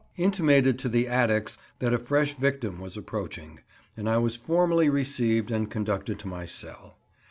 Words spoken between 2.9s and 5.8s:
approaching, and I was formally received and